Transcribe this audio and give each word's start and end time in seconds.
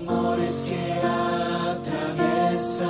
amores 0.00 0.64
que 0.68 0.92
atraviesan 1.72 2.86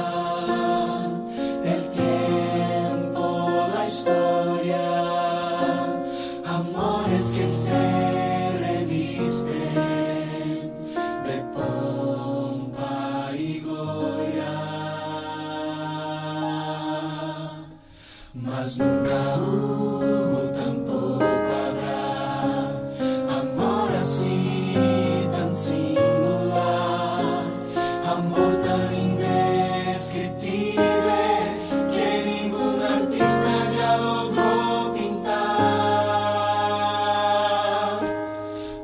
el 1.65 1.83
tiempo, 1.91 3.51
la 3.75 3.87
historia, 3.87 4.81
amores 6.45 7.27
que 7.37 7.47
se 7.48 8.53
revisten 8.59 9.75
de 11.25 11.37
pompa 11.55 13.31
y 13.34 13.61
gloria, 13.61 14.53
mas 18.34 18.79
nunca. 18.79 19.27
Amor 28.39 28.55
tan 28.61 28.94
indescriptible 28.94 31.25
que 31.92 32.08
ningún 32.31 32.78
artista 32.83 33.53
ya 33.77 33.97
logró 33.97 34.92
pintar. 34.94 35.39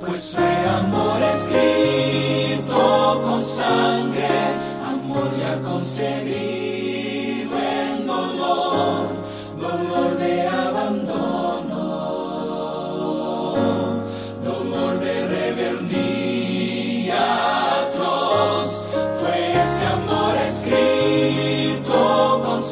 Pues 0.01 0.35
fue 0.35 0.55
amor 0.79 1.23
escrito 1.35 2.81
con 3.23 3.45
sangre, 3.45 4.29
amor 4.87 5.31
ya 5.39 5.61
concebido 5.63 7.57
en 7.59 8.07
dolor, 8.07 9.09
dolor 9.61 10.14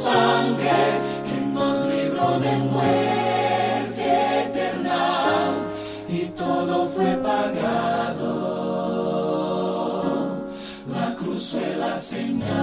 sangre 0.03 0.83
que 1.29 1.39
nos 1.55 1.85
libró 1.87 2.41
de 2.41 2.57
muerte 2.75 4.05
eterna 4.47 5.53
y 6.09 6.25
todo 6.37 6.89
fue 6.89 7.11
pagado. 7.29 8.33
La 10.93 11.15
cruz 11.15 11.53
fue 11.53 11.77
la 11.77 11.97
señal. 11.99 12.62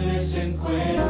Quienes 0.00 0.30
se 0.30 0.42
encuentran 0.44 1.07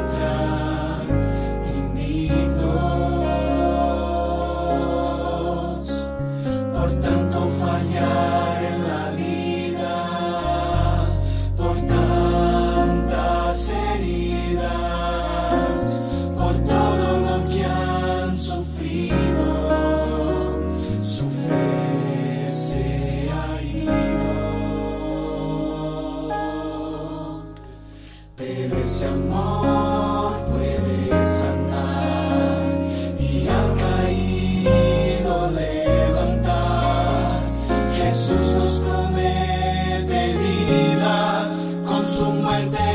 Ese 28.88 29.06
amor 29.06 30.32
puede 30.50 31.10
sanar 31.10 32.72
y 33.21 33.47
al 33.47 33.76
caído 33.76 35.50
levantar, 35.50 37.43
Jesús 37.99 38.54
nos 38.56 38.78
promete 38.81 40.38
vida 40.38 41.50
con 41.84 42.03
su 42.03 42.25
muerte. 42.31 42.88